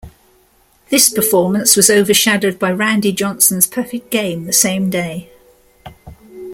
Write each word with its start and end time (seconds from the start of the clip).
This 0.89 1.11
performance 1.11 1.75
was 1.75 1.91
overshadowed 1.91 2.57
by 2.57 2.71
Randy 2.71 3.11
Johnson's 3.11 3.67
perfect 3.67 4.09
game 4.09 4.45
the 4.45 4.51
same 4.51 4.89
day. 4.89 5.29